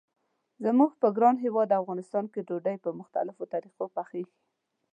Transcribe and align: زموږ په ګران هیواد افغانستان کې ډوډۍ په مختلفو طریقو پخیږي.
زموږ 0.65 0.91
په 1.01 1.07
ګران 1.17 1.35
هیواد 1.45 1.77
افغانستان 1.81 2.25
کې 2.33 2.45
ډوډۍ 2.47 2.77
په 2.83 2.89
مختلفو 2.99 3.43
طریقو 3.53 3.85
پخیږي. 3.95 4.35